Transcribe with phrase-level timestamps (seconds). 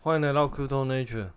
[0.00, 1.30] 欢迎来到 Crypto Nature。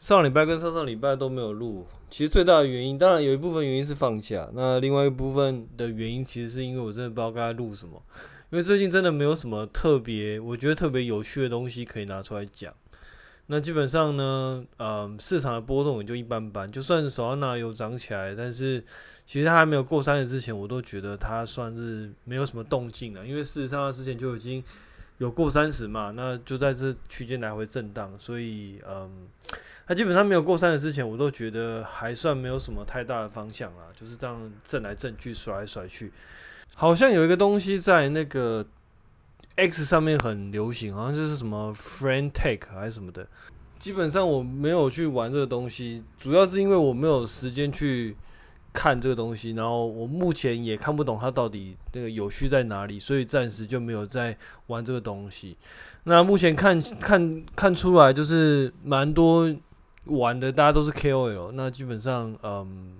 [0.00, 8.02] 上礼拜跟上上礼拜都没有录，其实最大的原因，当然有一部分原因是放假，那另外一部分的原因，其实是因为我真的不知道该录什么，
[8.50, 12.74] 因为最近真的没有什么特别，我觉得特别有趣的东西可以拿出来讲。
[13.46, 18.82] 那基本上呢，呃，市场的波动也就一般般，就算是 Solana 有涨起来，但是
[19.24, 24.62] 其实它还没有过三十之前，我都觉得它算是没有什么动静了，因为事实上它之前就已经。
[25.20, 26.14] 有过三十嘛？
[26.16, 29.28] 那就在这区间来回震荡，所以嗯，
[29.86, 36.10] 它基本上没有过三十之前，我都觉得还算没有什么太大的方向啦，就是这样震来震去，甩来甩去。
[36.74, 38.64] 好像有一个东西在那个
[39.56, 43.28] X 上面很流行，好像就是什么 Friend Take 还是什么的。
[43.78, 48.16] 基本上我没有去玩这个东西，主要是因为我没有时间去。
[48.72, 54.36] 看这个东西，然后我目前也看不懂它到底那个有趣在哪里，所以暂时就没有在
[54.68, 55.56] 玩这个东西。
[56.04, 59.54] 那目前看看看出来就是蛮多
[60.04, 61.52] 玩的，大家都是 KOL。
[61.52, 62.96] 那基本上，嗯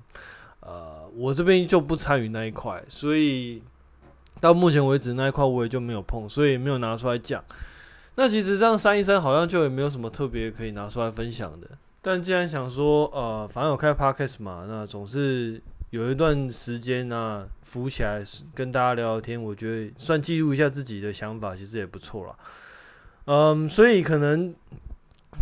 [0.60, 3.62] 呃，我这边就不参与那一块，所以
[4.40, 7.42] 到目前为止那一块我也就没有碰，所以没有拿出来讲。
[8.16, 11.68] 那其实这样删一删，好像就也没有什么特别可以拿出来分享的。
[12.02, 22.34] 但既然想说，呃，反正我开 podcast 嘛，那总是有一段时间呢、浮起来跟大家聊聊天，我觉得算记录一下自己的想法，其实也不错啦。
[23.26, 24.54] 嗯，所以可能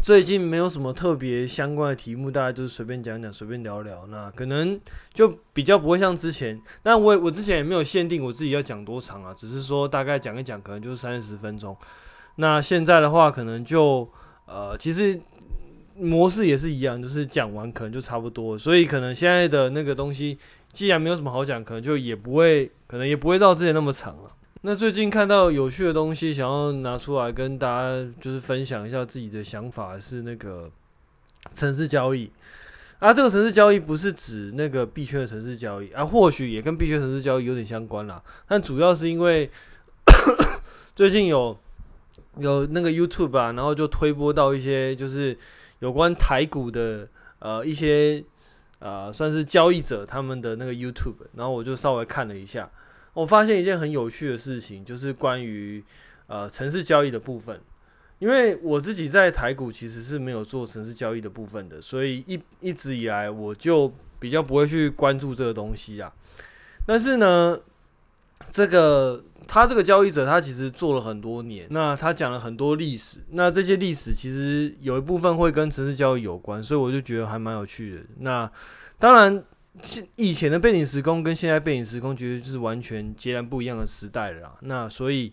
[0.02, 4.04] 最近没有什么特别相关的题目，大家就是随便讲讲，随便聊聊。
[4.08, 4.80] 那可能
[5.14, 11.76] 就比较不会像之前，但我我之前也没有限定我自己要讲多长啊，只是说大概讲一讲，可能就是三十分钟。
[12.34, 14.10] 那现在的话，可能就
[14.46, 15.20] 呃，其实。
[16.00, 20.38] 模式也是一样，就是讲完可能就差不多，所以可能现在的那个东西，
[20.72, 24.32] 既然没有什么好讲，可能就也不会，可能也不会到之前那么长了。
[24.62, 30.70] 那最近看到有趣的东西，想要拿出来跟大家就是分享一下自己的想法，是那个
[31.52, 32.30] 城市交易。
[33.00, 39.50] 啊，这个城市交易不是指那个币圈的城市交易啊，或许也跟币圈城市交易有点相关啦，但主要是因为
[40.94, 41.56] 最近有
[42.38, 45.36] 有那个 YouTube 啊，然后就推播到一些就是。
[45.80, 47.08] 有关台股的
[47.38, 48.24] 呃一些
[48.80, 52.70] 呃算是交易者他们的那个 YouTube，然后我就稍微看了一下，
[53.14, 55.82] 我发现一件很有趣的事情，就是关于
[56.26, 57.60] 呃城市交易的部分。
[58.18, 66.12] 因为我自己在台股其实是没有做城市交易的部分的，所以一一直以来我就比较不会去关注这个东西啊。
[66.84, 67.56] 但是呢，
[68.50, 69.24] 这个。
[69.50, 78.02] 他这个交易者，他其实做了很多年，那他讲了很多历史，那这些历史其实有一部分会跟城市交易有关，所以我就觉得还蛮有趣的。
[78.18, 78.52] 那
[78.98, 79.42] 当然，
[80.16, 84.56] 以前的背景时空跟现在背景时空，绝对就是完全截然不一样的时代了啦。
[84.60, 85.32] 那所以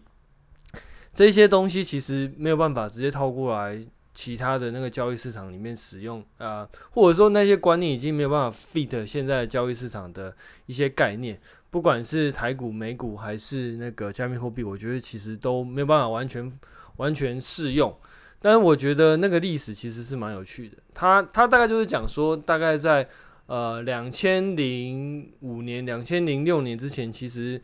[1.11, 10.33] 这些东西其实没有办法直接套过来其他的那个交易市场里面使用啊、或者说那些观念已经没有办法 fit 现在交易市场的
[10.67, 11.37] 一些概念。
[11.75, 16.49] 不管是台股、美股还是那个加密货币，我觉得其实都没有办法完全
[16.95, 17.93] 完全适用。
[18.39, 20.77] 但是我觉得那个历史其实是蛮有趣的。
[20.93, 23.05] 它它大概就是讲说，大概在
[23.47, 27.61] 呃两千零五年、两千零六年之前，其实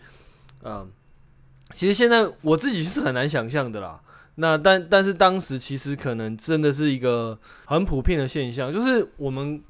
[0.61, 0.85] 呃
[1.71, 4.01] 其实现在我自己是很难想象的啦。
[4.35, 9.63] 那但但是当时其实可能真的是一个很普遍的现象，就是我们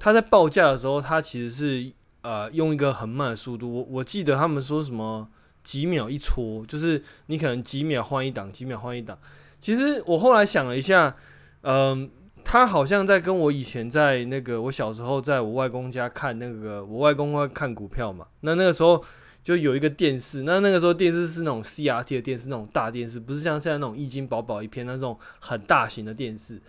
[0.00, 1.92] 它在报价的时候，它其实是。
[2.22, 5.28] 呃，用一个很慢的速度，我我记得他们说什么
[5.62, 9.18] 几秒一撮，就是你可能几秒换一档，几秒换一档。
[9.60, 11.14] 其实我后来想了一下，
[11.62, 12.08] 嗯、呃，
[12.44, 19.04] 他好像在跟我以前在那个我小时候在我外公家看那个，我外公会看股票嘛，那那个时候
[19.44, 26.60] 就有一个电视，那那个时候电视是那种 CRT 的电视，那种大电视，不是像现在那种一斤薄薄一片那种很大型的电视。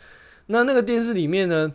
[0.48, 1.72] 那那个电视里面呢，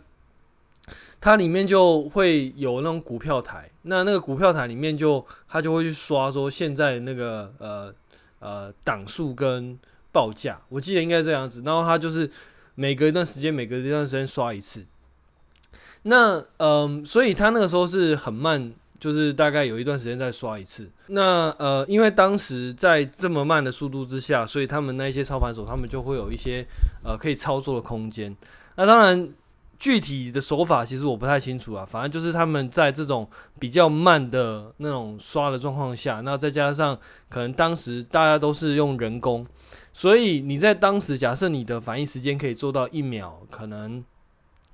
[1.19, 7.93] 它里面就会有那种股票台，那那个股票台里面就他就会去刷说现在那个呃
[8.39, 9.79] 呃档数跟
[10.11, 12.29] 报价，我记得应该这样子，然后他就是
[12.75, 14.85] 每隔一段时间每隔一段时间刷一次。
[16.03, 20.89] 那嗯、所以他那个时候是很慢，就是大概有一段时间再刷一次。
[21.07, 26.65] 那呃，因为当时在这么慢的速度之下，所以他们那些操盘手他们就会有一些
[27.03, 28.35] 呃可以操作的空间。
[28.75, 29.29] 那当然。
[29.79, 33.25] 具体的手法其实我不太清楚啊，反正就是他们在这种
[33.59, 36.97] 比较慢的那种刷的状况下，那再加上
[37.27, 39.45] 可能当时大家都是用人工，
[39.93, 44.03] 所以你在当时假设你的反应时间可以做到一秒，可能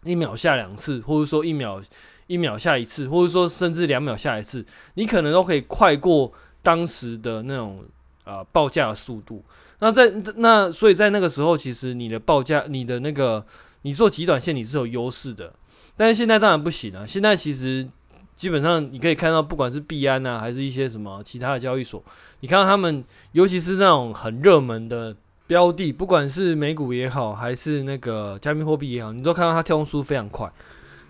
[0.04, 1.82] 一秒下两次，或者说一秒
[2.28, 7.84] 一秒下一次，或者说甚至两秒下一次，你可能都可以快过当时的那种
[8.24, 9.44] 呃报价的速度。
[9.80, 13.46] 那在那所以在那个时候，其实你的报价，你的那个
[13.82, 15.54] 你做极短线你是有优势的。
[15.98, 17.88] 但是现在当然不行了，现在其实
[18.36, 22.04] 基本上你可以看到，不管是币安啊，还是一些什么其他的交易所，
[22.42, 25.16] 你看到他们，尤其是那种很热门的
[25.48, 30.52] 标的，不管是美股也好，还是那个加密货币也好，你都看到它跳动速度非常快。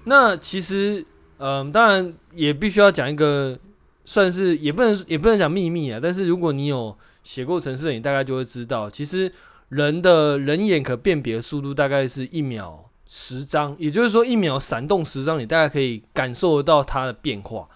[0.04, 1.04] 那其实，
[1.39, 3.57] 嗯，当然也必须要讲一个，
[4.06, 6.00] 算是也不能也不能讲秘密啊。
[6.01, 9.31] 但是如果你有写过程式，你大概就会知道，其实
[9.69, 12.86] 人的人眼可辨别的速度大概是一秒。
[13.07, 17.68] 十张，也就是说一秒闪动十张，你大概可以感受得到它的变化。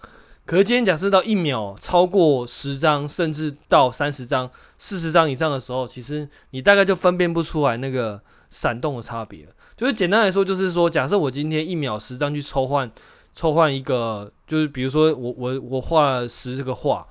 [0.44, 9.52] 可是今天假设到一秒超过十张，甚至到三十张、四十张以上的时候，其实你大概就分辨不出来那个闪动的差别了。
[9.76, 12.90] 就是简单来说，就是说，假设我今天一秒十张去抽换，
[13.34, 17.06] 抽换一个，就是比如说我我我画了十这个画，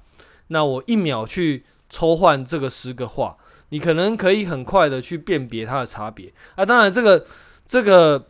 [0.48, 3.38] 那我一秒去抽换这个十个画，
[3.69, 6.65] 你可能可以很快的去辨别它的差别啊。
[6.65, 7.25] 当然这个。
[7.69, 8.25] 这个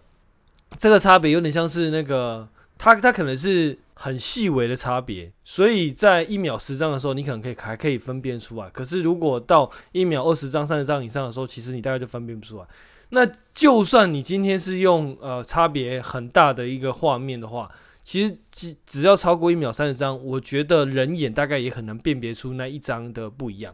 [0.77, 2.47] 这个差别有点像是那个，
[2.77, 8.69] 它它可能是很细微的差别，所以在一秒十张的时候，你可能可以还可以分辨出来。
[8.69, 12.65] 可是如果到一秒二十张、三十张以上的时候，其实你大概就分辨不出来。
[13.11, 17.71] 那就算你今天是用呃差别很大的一个画面的话，
[18.03, 23.73] 其实只只要超过一秒三十张，我觉得人眼大概也很难辨别出那一张的不一样，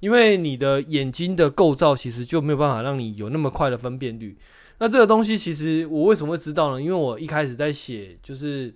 [0.00, 4.36] 因为你的眼睛的构造其实就没有办法让你有那么快的分辨率。
[4.80, 6.80] 那这个东西其实我为什么会知道呢？
[6.80, 8.72] 因为我一开始在写就是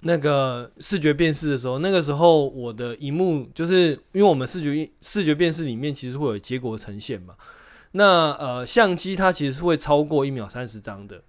[0.00, 7.34] 那个视觉辨识的时候，那个时候我的荧幕就是因为我们视觉视觉辨识里面其实会有结果呈现嘛。
[7.92, 11.22] 那呃相机它其实是会超过一秒三十张的，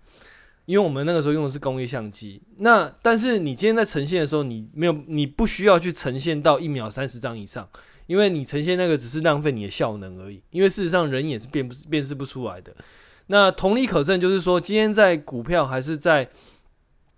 [0.65, 2.41] 因为我们那个时候用的是工业相机。
[2.57, 7.69] 那但是你今天在呈现的时候，你没有你不需要去呈现到一秒三十张以上，
[8.07, 10.41] 因为你呈现那个只是浪费你的效能而已。
[10.49, 12.75] 因为事实上人眼是辨不辨识不出来的。
[13.27, 16.29] 那同理可证，就是说，今天在股票还是在，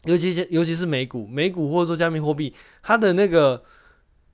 [0.06, 3.62] 尤其是尤其是美股，美股或者说加密货币，它的那个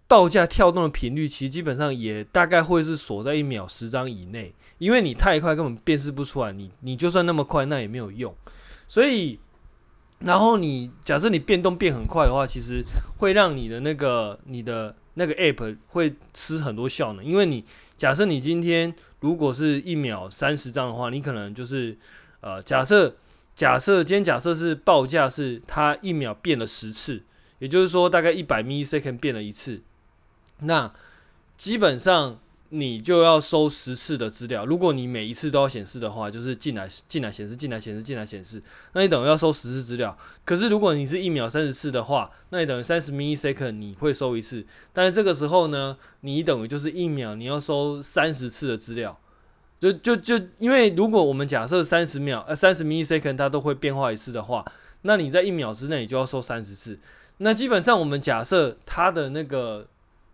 [0.08, 8.32] 报价跳动的频率，其实基本上也大概会是锁在一秒十张以内，因为你太快根本辨识不出来，你你就算那么快，那也没有用。
[8.88, 9.40] 所以，
[10.20, 12.84] 然后你假设你变动变很快的话，其实
[13.18, 17.66] 会让你的那个你的那个 app 会吃很多效能，因为你
[17.98, 18.94] 假设你今天。
[19.24, 21.98] 如果是一秒三十张的话，你可能就是，
[22.42, 23.16] 呃，假设
[23.56, 27.24] 假设今天假设是报价是它一秒变了十次，
[27.60, 29.82] 也就是说大概一百 millisecond 变了一次，
[30.60, 30.94] 那
[31.58, 32.38] 基本上。
[32.76, 38.60] 你就要收十次的资料，如果你每一次都要显示的话，就是进来进来显示进来显示进来显示，
[38.94, 40.18] 那你等于要收十次资料。
[40.44, 49.16] 可是如果你是一秒三十次的话，那你等于三十 millisecond 你会收一次，但是这个时候呢，你等于就是一秒你要收三十次的资料，
[49.80, 54.66] 就就就因为如果我们假设三十秒呃三十 millisecond 它都会变化一次的话，
[55.04, 56.98] 那你在一秒之内你就要收三十次，
[57.38, 59.88] 那基本上我们假设它的那个。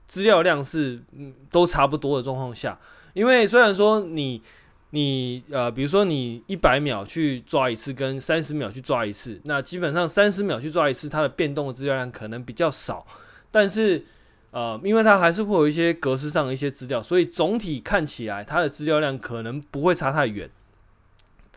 [0.10, 2.78] 资料量是嗯都差不多的状况下，
[3.14, 4.42] 因为虽然说你
[4.90, 13.06] 你呃比如说你一百秒去抓一次跟三十秒去抓一次，那基本上三十秒去抓一次，它的变动的资料量可能比较少，
[13.52, 14.04] 但是
[14.50, 20.50] 呃因为它还是会有一些格式上的一些资料，所以总体看起来它的资料量可能不会差太远。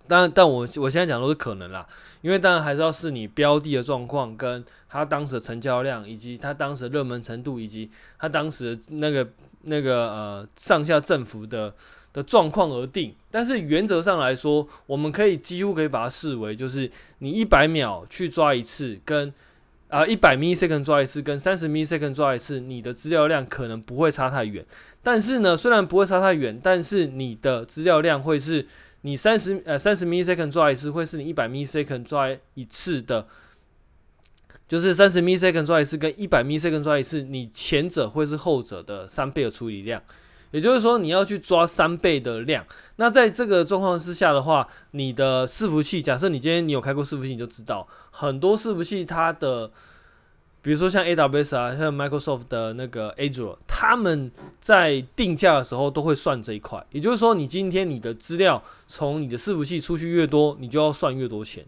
[0.09, 1.87] 但但我我现在讲都是可能啦，
[2.21, 9.27] 因为当然还是要视你标的的状况，跟它当时的成交量，以及它当时的热门程度，以及它当时的那个
[9.63, 11.73] 那个呃上下振幅的
[12.13, 13.15] 的状况而定。
[13.31, 16.91] 但是原则上来说，我们可以几乎可以把它视为，就是
[17.21, 19.33] 你一百秒去抓一次，跟
[19.89, 24.65] 啊一百 m i s e c o n d 抓一次，跟三十 millisecond 抓一次，你的资料量可能不会差太远。
[25.03, 28.67] 但是呢，虽然不会差太远，但是你的资料量会是。
[29.03, 33.27] 你三十呃三十 millisecond 抓一次，会是你一百 millisecond 抓一次的，
[34.67, 40.03] 就是三十 millisecond 抓一次跟一百 millisecond 抓一次，你前者会是后者的三倍的处理量，
[40.51, 42.65] 也就是说你要去抓三倍的量。
[42.97, 49.71] 那在这个状况之下的话，你的伺服器，假设你今天你有开过伺服器，你就知道很多伺服器它的。
[50.63, 56.87] 比如说像 AWS 啊，像 Microsoft 的那个 Azure，他们在定价的时候都会算这一块。
[56.93, 61.67] 也就是说，你今天你的资料从你的伺服器出去越多，你就要算越多钱。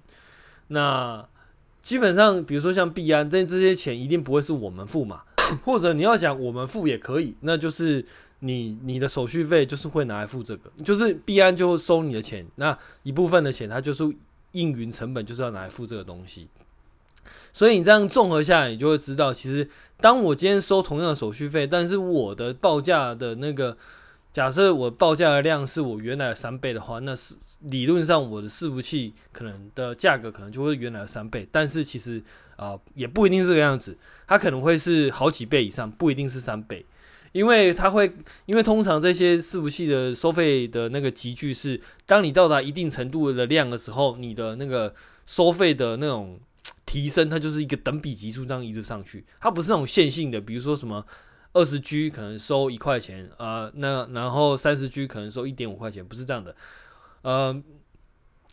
[0.68, 1.26] 那
[1.82, 5.22] 基本上，比如说像币安，这这些钱一定不会是我们付嘛，
[5.66, 8.06] 或者你要讲我们付也可以，那就是
[8.38, 14.04] 你你的手续费就是会拿来付这个，就是币安就会收你的钱，那一部分的钱它就是
[14.52, 16.48] 运营成本，就是要拿来付这个东西。
[17.54, 19.66] 所以你这样综合下来，你就会知道，其实
[19.98, 23.74] 当我今天收同样的手续费，但是我的报价的那个。
[24.34, 32.20] 假设我报价的量是我原来的三倍的话，那是理论上我的伺服器可能的价格可能就会原来的三倍，但是其实
[32.56, 33.96] 啊、也不一定是这个样子，
[34.26, 36.84] 它可能会是好几倍以上，不一定是三倍，
[37.30, 38.12] 因为它会
[38.46, 44.92] 因为通常这些伺服器的收费的那个集聚是，当你到达一定程度的量的时候，你的那个
[45.26, 46.40] 收费的那种
[46.86, 51.04] 提升，它就是一个等比级数这样一直上去，它不是那种线性的，比如说什么。
[51.56, 56.56] 二十 G 可能收一块钱啊、呃，那然后三十 G 可能收一点五块钱，不是这样的，
[57.22, 57.62] 呃，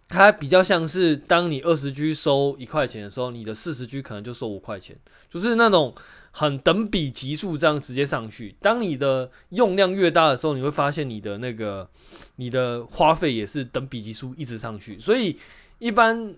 [0.07, 4.95] 它比较像是当你二十 G 收一块钱的时候，你的四十 G 可能就收五块钱，
[5.31, 5.95] 就是那种
[6.29, 8.55] 很等比级数这样直接上去。
[8.61, 11.89] 当你的用量越大的时候，你会发现你的那个
[12.35, 15.39] 你的花费也是等比级数一直上去，所以
[15.79, 16.35] 一般。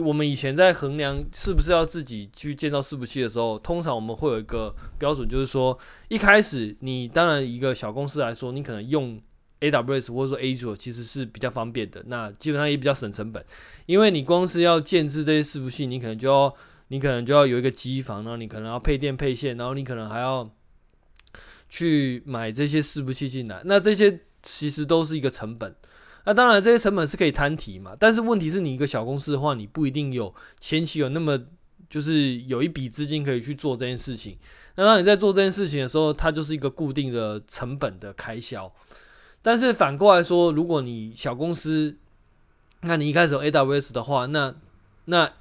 [0.00, 9.20] 我们以前在衡量是不是要自己去建造伺服器的时候，通常我们会有一个标准，就是说一开始你当然一个小公司来说，你可能用
[9.60, 13.44] AWS 或者说 Azure 其实是比较方便的，那基本上也比较省成本，
[13.86, 16.54] 因为你光是要建置这些伺服器，你可能就要
[16.88, 20.50] 你可能就要有一个机房，然后你可能要配电配线，然后你可能还要
[21.68, 25.74] 去买这些伺服器进来，那这些其实都是一个成本。
[26.26, 31.40] 那当然，这些成本是可以摊提嘛，但是问题是你一个小公司的话，你不一定有前期有那么
[31.88, 34.36] 就是有一笔资金可以去做这件事情。
[34.74, 38.70] 那当你在做这件事情的时候，它就是一个固定的成本的开销。
[39.40, 41.96] 但是反过来说，如果你小公司，
[42.80, 44.52] 那你一开始有 AWS 的话，那
[45.04, 45.32] 那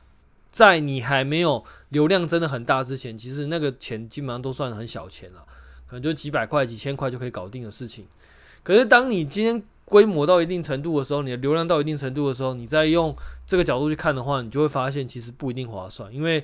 [0.52, 5.44] 在你还没有流量真的很大之前，其实那个钱基本上都算很小钱了，
[5.88, 8.06] 可能就几百块、几千块就可以搞定的事情。
[8.62, 13.16] 可是当你今天规模到一定程度的时候，你的流量到一定程度的时候，你再用
[13.46, 16.12] 这个角度去看的话，你就会发现其实不一定划算。
[16.12, 16.44] 因为，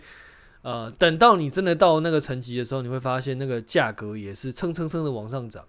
[0.61, 5.65] 呃，等到你真的到那个层级的时候，你会发现那个价格也是蹭蹭蹭的往上涨。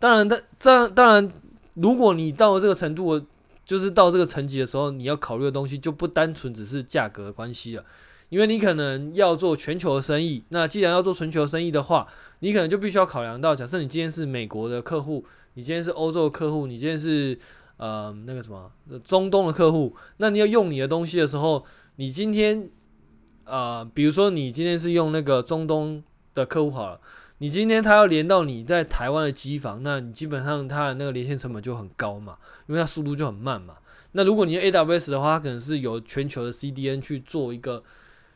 [0.00, 1.30] 当然，的这当然，
[1.74, 3.22] 如果你到了这个程度，
[3.64, 7.84] 就是到这个层级的时候，你要考虑的东西就不单纯只是价格的关系了。
[8.30, 12.08] 因为你可能要做全球的生意，那既然要做全球生意的话，
[12.40, 15.24] 你可能就必须要考量到，假设你今天是美国的客户。
[15.54, 17.38] 你今天是欧洲的客户，你今天是
[17.76, 18.70] 呃那个什么
[19.04, 21.64] 中东的客户，那你要用你的东西的时候，
[21.96, 22.68] 你今天
[23.44, 26.02] 呃比如说你今天是用那个中东
[26.34, 27.00] 的客户好了，
[27.38, 33.74] 你今天他要连到你在台湾的机房，那你基本上他的那个连线成本就很高嘛，因为它速度就很慢嘛。
[34.12, 37.82] 那如果你用 AWS 的话，它可能是由全球的 CDN 去做一个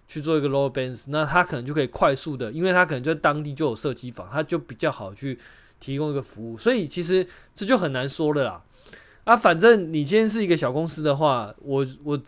[0.06, 5.38] 去做一个 load balance，那它可能就可以快速的，因为它可能在当地就有设机房，它就比较好去。
[5.80, 8.62] 提供一个服务，所以其实这就很难说了啦。
[9.24, 12.20] 啊，反正你今天是一个小公司的话，我我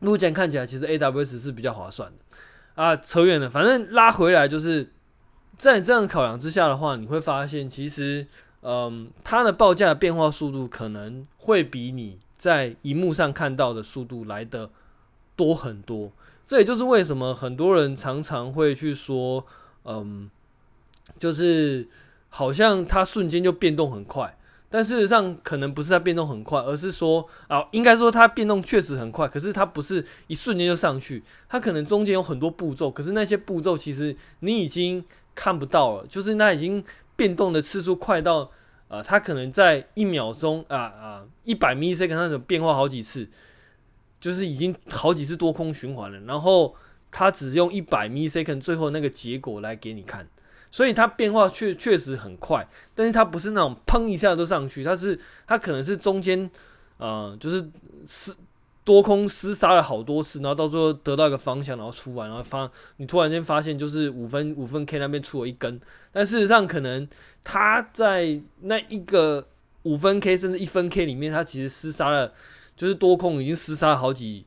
[0.00, 2.96] 目前看起来其实 AWS 是比较划算的啊。
[2.96, 4.90] 扯远了，反正拉回来就是
[5.56, 8.26] 在这样考量之下的话，你会发现其实
[8.62, 14.70] 嗯，它的报价变化速度可能会比你在荧幕上看到的速度来得
[15.36, 16.10] 多很多。
[16.44, 19.46] 这也就是为什么很多人常常会去说，
[19.84, 20.28] 嗯，
[21.20, 21.88] 就是。
[22.36, 24.36] 好像它瞬间就变动很快，
[24.68, 38.50] 但事实上可能不是它变动很快，而是说啊，应该说它变动确实很快，可是它不是一瞬间就上去，它可能中间有很多步骤，可是那些步骤其实你已经看不到了，就是它已经变动的次数快到
[38.88, 43.28] 啊，它可能在一秒钟啊啊一百 ms 那种变化好几次，
[44.20, 46.74] 就是已经好几次多空循环了，然后
[47.12, 50.26] 它只用一百 ms 最后那个结果来给你看。
[50.74, 52.66] 所以它变化确确实很快，
[52.96, 55.16] 但是它不是那种砰一下就上去，它是
[55.46, 56.50] 它可能是中间，
[56.96, 57.62] 呃，就是
[58.08, 58.34] 厮
[58.82, 67.08] 多空厮杀了好多次，然后到最后得到一个方向，然后出来，然后发你突然间发现就是五分五分 K 那边出了一根，但事实上可能
[67.44, 69.46] 它在那一个
[69.84, 72.32] 五分 K 甚至一分 K 里面，它其实厮杀了，
[72.76, 74.44] 就是多空已经厮杀了好几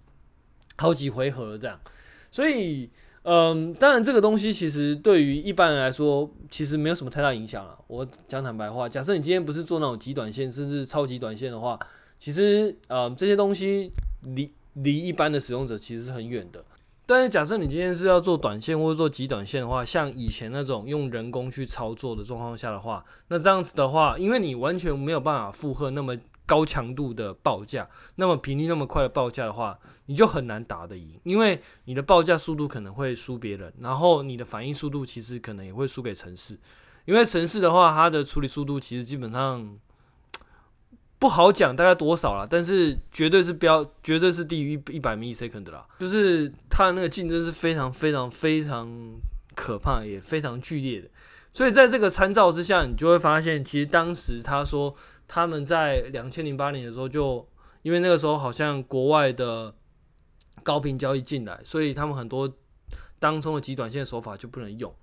[0.76, 1.80] 好几回合这样，
[2.30, 2.90] 所以。
[3.30, 7.78] 嗯，当然，这个东西其实对于一般人来说，其实没有什么太大影响了。
[7.88, 11.78] 我讲坦白话，假设你今天不是做那种极短线，甚至超级短线的话，
[12.18, 13.92] 其实，嗯，这些东西
[14.22, 16.64] 离离一般的使用者其实是很远的。
[17.06, 26.16] 但是，假设你今天是要做短线或者做极短线的话，像以前那种用人工去操作的状况下的话，那这样子的话，因为你完全没有办法负荷那么。
[26.48, 29.78] 高强度的报价，那么频率那么快的报价的话，
[30.08, 36.58] 你就很难打得赢，因为你的报价速度可能会输别人，然后你的反应速度其实可能也会输给城市，
[37.06, 39.78] 因为城市的话，它的处理速度其实基本上
[41.20, 45.86] 不好讲大概多少啦，但是绝对是标，绝对是低于一百 millisecond 的啦。
[46.00, 48.90] 就是它的那个竞争是非常非常非常
[49.54, 51.10] 可怕，也非常剧烈的。
[51.52, 54.96] 所以在这个参照之下，你就会发现，其实当时他说
[55.28, 57.48] 他们在两千零八年的时候就，
[57.82, 59.74] 因为那个时候好像国外的
[60.64, 62.52] 高频交易进来，所以他们很多
[63.20, 64.94] 当冲的极短线手法就不能用。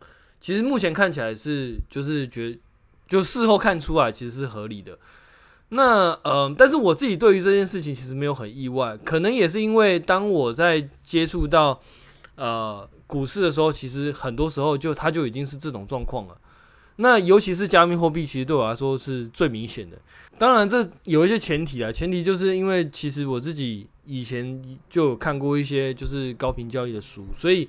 [0.40, 2.58] 其实目前看起来是就是觉，
[3.08, 4.98] 就事后看出来其实是合理的。
[5.70, 11.80] 那呃，但是我自己对于这件事情其实没有很意外，可能也是因为当我在接触到
[12.36, 16.36] 呃股市的时候，其实很多时候就它就已经是这种状况了。
[16.96, 19.96] 那尤其是加密货币，其实对我来说是最明显的。
[20.38, 27.68] 当然，这有一些前提啊，前提就是因为其实我自己以前就有看过一些就是高频交易的书，所以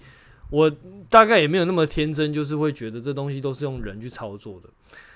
[0.50, 0.72] 我
[1.10, 4.70] 大概也没有那么天真，就是会觉得这东西都是用人去操作的。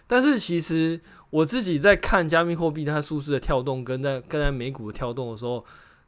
[0.07, 0.99] 但是其实
[1.29, 5.63] 我自己在看加密货币它数字的跳动，跟在跟在美股的跳动的时候，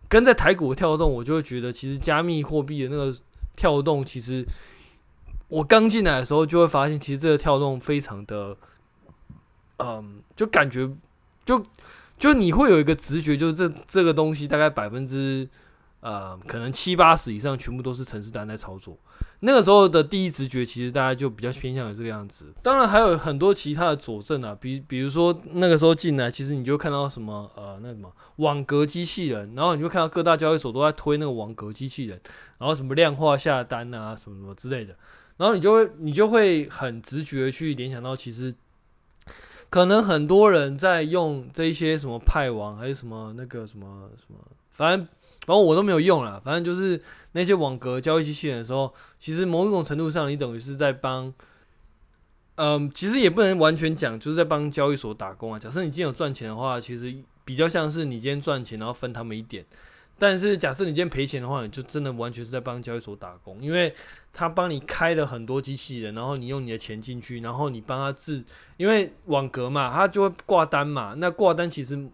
[0.09, 3.15] 跟在台股的跳动，我就会觉得其实加密货币的那个
[3.55, 4.43] 跳动，其实
[5.51, 8.57] 我刚进来的时候就会发现，其实这个跳动非常的，
[9.77, 10.89] 嗯，就感觉
[11.45, 11.63] 就
[12.17, 15.47] 就你会有一个直觉，就是这这个东西大概百分之。
[16.01, 18.97] 呃，可能七八十以上全部都是程式单在操作。
[19.41, 22.51] 那个时候的第一直觉，其实大家就比较偏向于这个样子。
[22.63, 32.19] 当然还有很多其他的佐证啊，比比如说那个时候进来，其实你就看到什么呃，那什么网格机器人，然后你就看到各大交易所都在推那个网格机器人，
[32.57, 34.95] 然后什么量化下单啊，什么什么之类的，
[35.41, 38.53] 然后你就会你就会很直觉去联想到，其实
[39.71, 44.37] 可能很多人在用这一些什么派网，还是什么那个什么什么，
[44.71, 45.07] 反正。
[45.47, 51.33] 反正我都没有用了，反正就是那些网格交易机器人的时候，其实某种程度上，你等于是在帮，
[52.57, 55.57] 嗯，其实也不能完全讲，就是在帮交易所打工啊。
[55.57, 57.11] 假设你今天有赚钱的话，其实
[57.43, 59.65] 比较像是你今天赚钱，然后分他们一点。
[60.21, 63.91] 但是假设你今天赔钱的话，你就真的完全是在帮交易所打工，因为
[64.31, 68.43] 他帮你开了很多机器人，然后你用你的钱进去，然后你帮他治，
[68.77, 72.07] 因为网格嘛，他就会挂单嘛，那挂单其实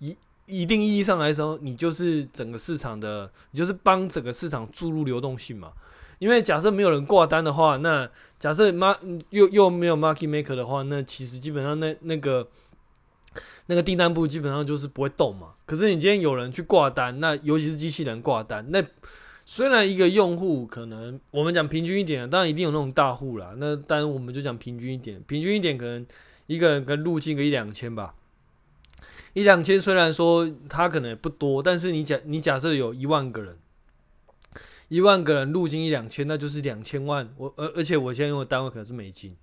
[0.00, 0.16] 一。
[0.46, 5.72] 一定意义上来说，你就是整个市场的，你就是帮整个市场注入流动性嘛。
[6.18, 8.06] 因为假设没有人挂单的话，那
[8.38, 8.94] 假设马
[9.30, 12.46] 又又没有 market maker 的话，那其实基本上那那个
[13.66, 15.54] 那个订单部基本上就是不会动嘛。
[15.66, 18.82] 可是你今天有人去挂单，那尤其是机器人挂单，那
[19.46, 23.54] 虽然一个用户可能我们讲平均一点，当然一定有那种大户啦。
[23.58, 26.06] 那当然我们就讲平均一点，平均一点可能
[26.46, 28.14] 一个人跟入金个一两千吧。
[29.34, 33.58] 一两千虽然说它可能也不多，但是你假你假设有一万个人，
[34.88, 37.28] 一万个人入金一两千，那就是两千万。
[37.36, 39.36] 我而而且我现在用的单位可能是美金，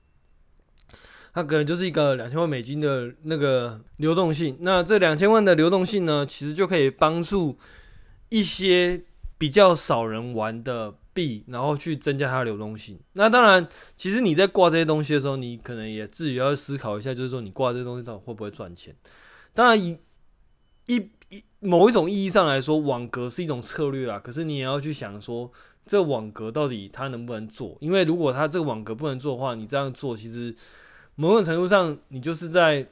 [1.33, 4.57] 它可能就是一个两千万美金的那个流动性。
[4.59, 7.57] 那这两千万的流动性呢，其实就可以帮助
[8.29, 9.01] 一些
[9.37, 12.99] 比较少人玩的币，然后去增加它的流动性。
[13.13, 13.67] 那当然，
[13.97, 18.95] 其实你在挂这些东西的时候，你可能也自己要思考一下，就是说你挂这些东西到底会不会赚钱。
[19.53, 19.97] 当然，以
[20.87, 20.95] 一
[21.29, 24.19] 一某一种意义上来说，网格是一种策略啦。
[24.19, 25.51] 可是你也要去想说，
[25.85, 27.77] 这网格到底它能不能做？
[27.79, 30.55] 因为如果它这个网格不能做的话，你这样做其实
[31.21, 32.88] 某种程度上你就是在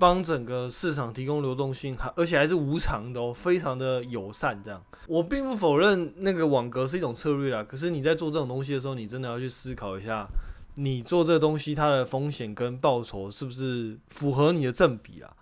[0.00, 4.60] 帮整个市场提供流动性，还而且还是无偿的，非常的友善。
[4.64, 7.62] 这样，我并不否认那个网格是一种策略啦。
[7.62, 10.26] 可是你在做这种东西的时候，你真的要去思考一下，
[10.74, 15.32] 你做这东西它的风险跟报酬是不是符合你的正比啊？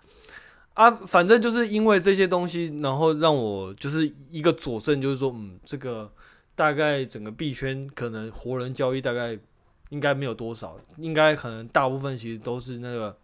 [0.75, 6.11] 啊，反正就是因为这些东西，然后让我就是一个佐证，就是说，嗯，这个
[6.53, 9.35] 大概整个币圈可能活人交易大概
[9.89, 13.17] 应该没有多少，应该可能大部分其实都是那个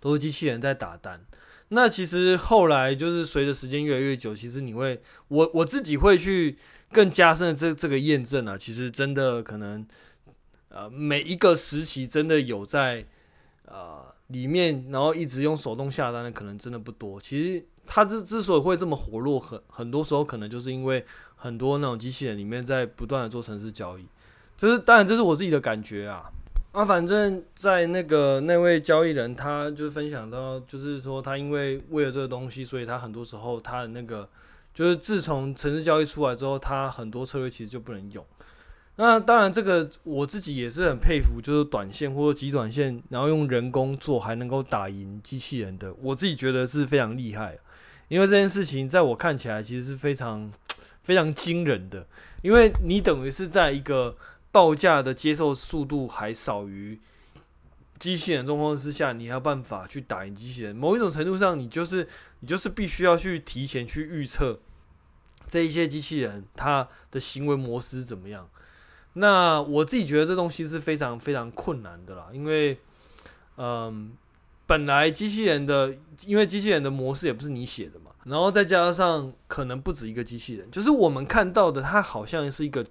[0.00, 1.24] 都是机器人在打单。
[1.68, 6.58] 那其实后来就是随着时间越来越久，其实你会，我我自己会去
[6.90, 9.86] 更加深的这这个验证啊，其实真的可能，
[10.68, 13.06] 呃，每一个时期真的有在，
[13.66, 14.12] 呃。
[14.28, 17.20] 里面，然后一直用手动下单的可能真的不多。
[17.20, 21.04] 其实它之之所以会这么活络，很很多时候可能就是因为
[21.36, 24.06] 很多那种机器人里面在不断的做城市交易。
[24.62, 26.30] 这是当然，这是我自己的感觉啊。
[26.70, 34.28] 啊，反正在那个那位交易人，他就分享到，就是说他因为为了这个东西，所以他很多时候他的那个，
[34.72, 38.24] 就是自从程式交易出来之后，他很多策略其实就不能用。
[38.94, 47.58] 那当然，这个我自己也是很佩服，就是短线或者极短线，然后用人工做还能够打赢机器人的，我自己觉得是非常厉害。
[48.06, 50.48] 因为这件事情在我看起来其实是非常
[51.02, 52.06] 非常惊人的，
[52.42, 54.14] 因为你等于是在一个
[54.52, 57.00] 报价的接受速度还少于
[57.98, 60.76] 机器人状况之下，你还有办法去打赢机器人。
[60.76, 62.06] 某一种程度上，你就是
[62.40, 64.60] 你就是必须要去提前去预测
[65.48, 68.48] 这一些机器人它的行为模式怎么样。
[69.14, 72.78] 那我自己觉得这东西是非常非常困难的啦，因为
[73.56, 74.12] 嗯，
[74.66, 82.84] 本来机器人的，因为机器人的模式也不是你写的嘛，然后再加上可能不止一个机器人，就是我们看到的，它好像是一个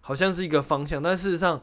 [0.00, 1.62] 好像是一个方向，但事实上，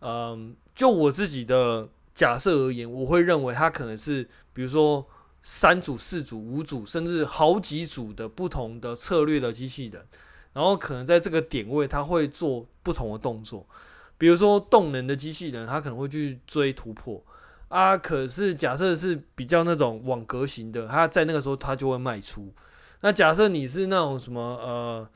[0.00, 5.06] 嗯，就我自己的假设而言，我会认为它可能是，比如说
[5.42, 10.06] 三组、四组、五组，甚至好几组的不同的策略的机器人。
[10.54, 13.66] 然后可能在这个点位，它会做不同的动作，
[14.16, 17.20] 比如说动能的机器人，它可能会去追突破
[17.66, 17.98] 啊。
[17.98, 22.52] 可是假设是比较那种网格型的，它在那个时候它就会卖出。
[23.00, 25.08] 那假设你是那种什么呃，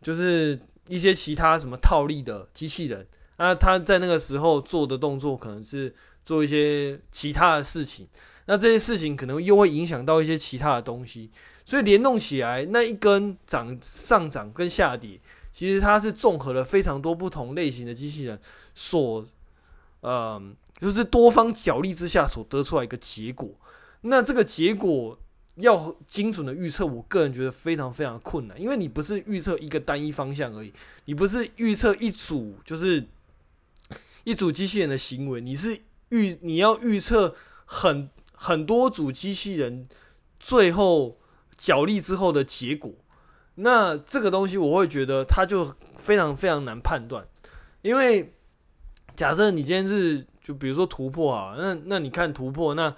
[0.00, 0.56] 就是
[0.88, 3.06] 一些其他什么套利的机器人，
[3.38, 5.94] 那他在那个时候做的动作可能是
[6.24, 8.06] 做一些其他的事情，
[8.46, 11.30] 那这些事情可能又会影响到一些其他的东西。
[11.64, 15.18] 所以联动起来，那一根涨上涨跟下跌，
[15.50, 18.38] 其实它是综合了非常多不同类型的机器人
[18.74, 19.26] 所，
[20.00, 20.42] 呃，
[20.78, 23.48] 就是多方角力之下所得出来一个结果。
[24.02, 25.18] 那这个结果
[25.56, 30.72] 要精准的预测，我个人觉得非常非常困难，因为你不是预测一个单一方向而已，
[31.04, 33.04] 你不是预测一组就是
[34.24, 39.88] 一组机器人的行为，你是预你要预测很很多组机器人
[40.38, 41.18] 最后。
[41.56, 42.92] 角力之后的结果，
[43.54, 47.24] 那这个东西我会觉得它就非常非常难判断，
[47.80, 48.34] 因为
[49.14, 52.92] 假设你今天是就比如说突破啊，那那你看突破，那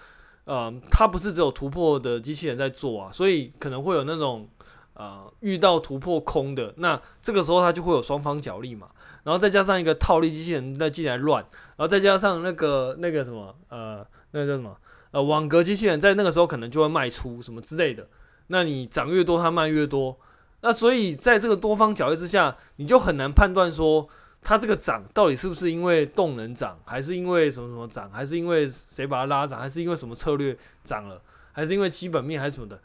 [0.46, 4.48] 呃它不是只有突破的机器人在做啊，所以可能会有那种
[4.94, 8.86] 呃遇到突破空的，那这个时候它就会有双方角力嘛，
[9.24, 11.44] 然后再加上一个套利机器人在进来乱，
[11.76, 14.76] 然后再加上那个那个什么呃那个叫什么
[15.10, 18.08] 呃网格机器人在那个时候可能就会卖出什么之类的。
[18.48, 20.16] 那你涨越多，它卖越多，
[20.60, 24.08] 那所以在这个多方角力之下，你就很难判断说
[24.46, 32.80] 它这个涨到底是不是因为动能涨，还是因为什么什么涨，还是因为谁把它拉涨，还是因为什么策略涨了，还是因为基本面还是什么的。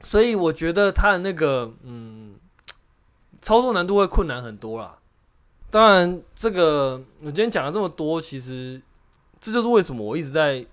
[0.00, 2.34] 所以我觉得它的那个嗯，
[3.40, 4.98] 操作难度会困难很多啦。
[5.70, 8.82] 当然，这个我今天讲了这么多，其实
[9.40, 10.66] 这就是为什么我一直在。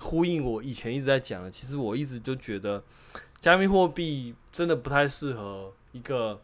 [0.00, 2.80] 呼应我以前一直在讲的，其实我一直就觉得，
[3.40, 6.40] 加密货币真的不太适合一个，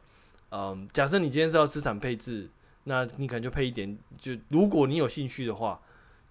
[0.50, 2.50] 嗯，假设你今天是要资产配置，
[2.84, 5.80] 那你可能就配一点，就如果你有兴趣的话，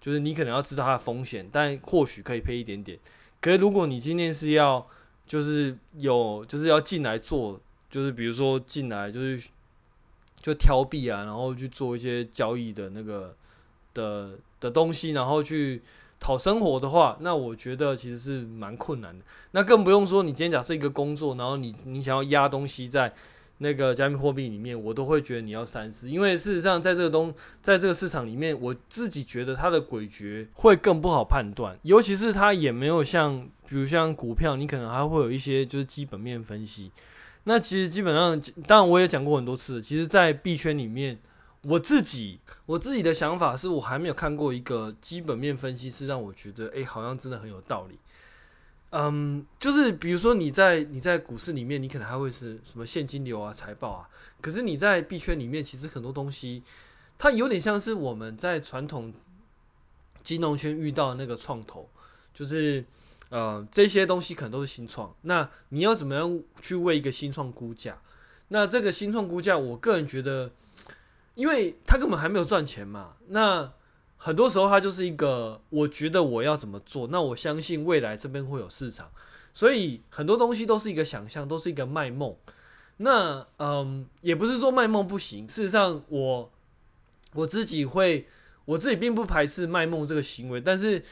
[0.00, 2.98] 就是你可能要知道它的风险，但或许可以配一点点。
[3.40, 4.86] 可是如果你今天是要，
[5.26, 9.50] 就是有，就是要进来做，就是比如说进来就是
[10.40, 13.36] 就挑币啊，然后去做一些交易的那个
[13.92, 15.82] 的的东西，然后去。
[16.20, 19.22] 讨生活的话，那我觉得其实是蛮困难的。
[19.50, 23.12] 那更不用说，你今天假设一个工作，然后你你想要压东西在
[23.58, 26.08] 那个加密货币里面，我都会觉得你要三思。
[26.08, 31.78] 因为事实上，在这个东，在这个市场里面，我自己觉得它的诡谲会更不好判断。
[31.82, 36.90] 尤其是它也没有像，比如像股票，你可能还会有一些就是基本面分析。
[37.44, 41.18] 那其实基本上，当然我也讲过很多次，其实，在币圈里面。
[41.66, 47.98] 我自己我自己的想法是我还没有看过一个基本面分析是让我觉得诶、欸，好像真的很有道理。
[48.96, 54.08] 嗯，就是比如说你在你在股市里面，你可能还会是什么现金流啊、财报啊，
[54.40, 56.62] 可是你在币圈里面，其实很多东西
[57.18, 59.12] 它有点像是我们在传统
[60.22, 61.88] 金融圈遇到的那个创投，
[62.32, 62.84] 就是
[63.30, 67.98] 呃这些东西可能都是新创，那你要怎么样去为一个新创估价？
[68.48, 70.50] 那这个新创估价，我个人觉得。
[71.36, 73.68] 因为他根本还没有赚钱嘛，那
[74.24, 79.10] 很多时候他就是一个，我觉得我要怎么做，那我相信未来这边会有市场，
[79.52, 82.34] 所以很多东西都是一个想象，都是一个卖梦。
[82.96, 86.50] 那嗯，也不是说卖梦不行，事实上我
[87.34, 88.26] 我自己会，
[88.64, 91.04] 我自己并不排斥卖梦这个行为，但是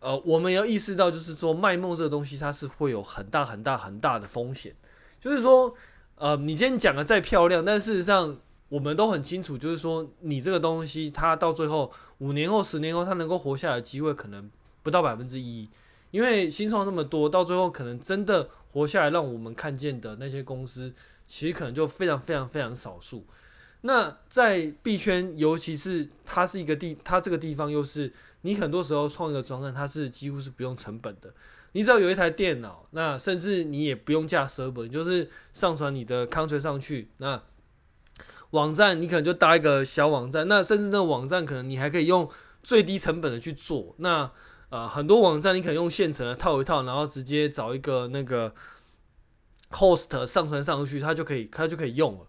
[0.00, 4.74] 呃，我们要意识到，就是说卖梦这个东西它是会有很大很大很大的风险，
[5.20, 5.72] 就是说
[6.16, 8.36] 呃，你今天讲的再漂亮，但事实上。
[8.68, 14.50] 我们都很清楚，就是说，你这个东西，它到最后五年后、十年后，它能够活下来的机会可能
[14.82, 15.66] 不到百分之一，
[16.10, 20.92] 因为新创那么多，到最后可能真的活下来，让我们看见的那些公司，
[21.26, 23.24] 其实可能就非常非常非常少数。
[23.80, 31.32] 那在币圈，尤其是它是一个地，它这个地方又是你很多时候创一个专案，它是几乎是不用成本的，
[31.72, 37.42] 你只要有一台电脑，那甚至你也不用架 server，你就是上传你的 c o n t r y 上去，那。
[38.50, 42.28] 网站你可能就搭一个小网站，那甚至那个网站可能你还可以用
[42.62, 43.94] 最低成本的去做。
[43.98, 44.30] 那
[44.70, 48.52] 呃，很多网站你可能用现成的套一套，然后直接找一个那个
[49.70, 52.26] host 上传上去，它就可以它就可以用了。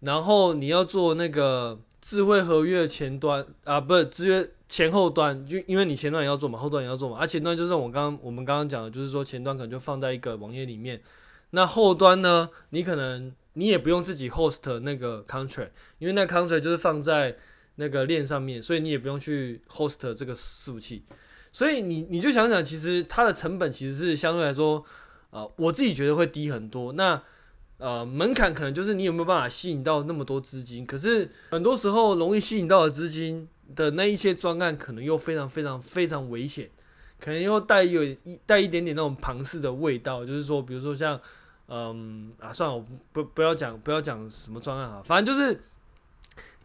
[0.00, 7.16] 然后你要做那个智慧合约前端啊，不是制约前后端，就因为你前端也要做嘛，后端也要做嘛。
[7.20, 11.00] 而、前端就是我刚我们刚刚讲的，就是说前端可能就放在一个网页里面，
[11.50, 17.36] 那后端呢，你可能你也不用自己 host 那个 contract，因为那 contract 就是放在
[17.76, 21.04] 那个链上面，所以你也不用去 host 这个伺服器。
[21.52, 24.82] 所以你你就想想，其实它的成本其实是相对来说，
[25.30, 26.92] 呃，我自己觉得会低很多。
[26.94, 27.22] 那
[27.78, 36.70] 呃，门槛可能就是你有没有办法吸引到那么多资金，可是很多时候容易吸引到的资金的那一些专案，可能又非常非常非常危险，
[37.18, 41.20] 可能又带有一带一点点那种庞氏的味道，就是说，比如说像，
[41.74, 45.58] 嗯啊，算了，我不不要讲不要讲什么专案哈，反正就是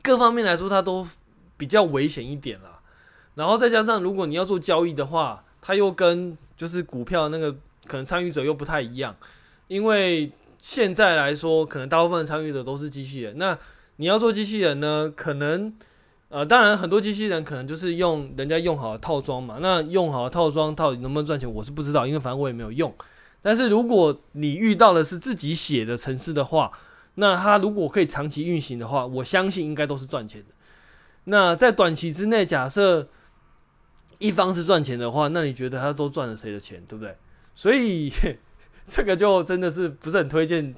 [0.04, 1.08] 各方面来说，它都
[1.56, 2.82] 比较危险一点啦。
[3.36, 7.54] 然后再加上，如果你要做交易的话，它又跟就是股票那个
[7.86, 9.15] 可能参与者又不太一样，
[9.70, 10.32] 因为。
[10.60, 13.38] 现在来说，可能大部分参与者都是机器人。
[13.38, 13.56] 那
[13.98, 15.13] 你要做机器人呢？
[15.15, 15.72] 可能，
[16.30, 19.60] 呃，当然很多机器人可能就是用人家用好的套装嘛。
[19.62, 22.91] 那用好的套装到底能不能赚钱，我是不知道，因为反正我也没有用。
[23.41, 26.71] 但是如果你遇到的是自己写的城市的话，
[27.15, 30.47] 那它如果可以长期运行的话，我相信应该都是赚钱的。
[31.26, 33.08] 那在短期之内，假设
[34.19, 37.15] 一方是赚钱的话，那你觉得他都赚了谁的钱，对不对？
[37.56, 38.12] 所以。
[38.89, 40.73] 这个就真的是不是很推荐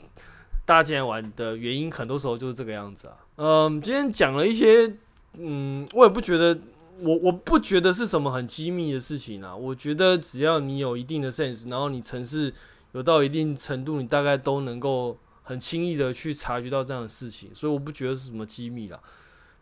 [0.66, 3.14] 大家进来玩的原因，很多时候就是这个样子啊。
[3.36, 4.92] 嗯，今天讲了一些，
[5.38, 6.58] 嗯，我也不觉得，
[7.02, 9.56] 我我不觉得是什么很机密的事情啊。
[9.56, 12.54] 我觉得只要你有一定的 sense，然后你程式
[12.94, 19.00] 有到一定程度，你大概都能够很轻易的去察觉到这样的事情，所以我不觉得是什么机密啦。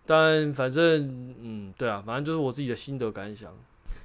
[0.06, 3.54] 但反正，嗯，对啊，反正就是我自己的心得感想，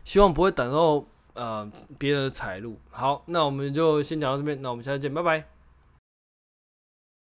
[0.05, 1.05] 希望不会等到。
[1.35, 1.67] 呃，
[1.97, 2.77] 别人的财路。
[2.91, 5.52] 好，那我们就先讲到这边，那我们下次见，拜拜。